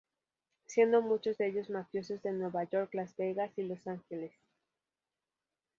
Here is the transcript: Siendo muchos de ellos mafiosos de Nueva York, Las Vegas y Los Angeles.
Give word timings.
Siendo 0.65 1.03
muchos 1.03 1.37
de 1.37 1.45
ellos 1.49 1.69
mafiosos 1.69 2.23
de 2.23 2.31
Nueva 2.31 2.63
York, 2.63 2.91
Las 2.95 3.15
Vegas 3.17 3.51
y 3.55 3.61
Los 3.61 3.85
Angeles. 3.85 4.33